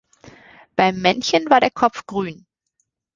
Beim 0.75 0.99
Männchen 0.99 1.47
war 1.51 1.59
der 1.59 1.69
Kopf 1.69 2.07
grün. 2.07 2.47